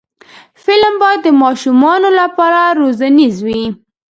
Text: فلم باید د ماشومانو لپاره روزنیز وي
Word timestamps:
فلم 0.63 0.93
باید 1.01 1.19
د 1.23 1.27
ماشومانو 1.43 2.09
لپاره 2.19 2.59
روزنیز 2.79 3.35
وي 3.45 3.63